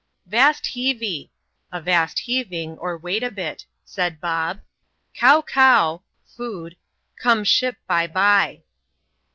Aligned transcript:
"Vast 0.25 0.65
heavey" 0.73 1.29
(avast 1.71 2.17
heaving, 2.21 2.75
or 2.79 2.97
wait 2.97 3.21
a 3.21 3.29
bit)— 3.29 3.67
said 3.95 4.19
Bob—" 4.19 4.61
kow 5.13 5.43
kow" 5.43 6.01
(food)" 6.35 6.75
come 7.21 7.43
ship 7.43 7.75
by 7.85 8.07
by." 8.07 8.63